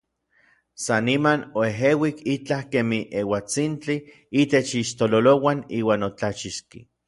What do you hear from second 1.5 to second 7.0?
oejeuik itlaj kemij euatsintli itech ixtololouan iuan otlachixki.